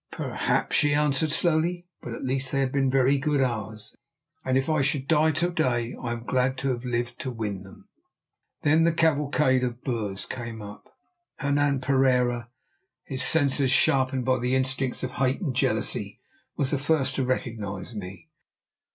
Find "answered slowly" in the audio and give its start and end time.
0.95-1.85